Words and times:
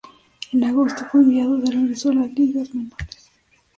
En 0.51 0.63
agosto, 0.63 1.05
fue 1.11 1.19
enviado 1.21 1.57
de 1.57 1.69
regreso 1.71 2.09
a 2.09 2.15
las 2.15 2.33
ligas 2.33 2.73
menores. 2.73 3.31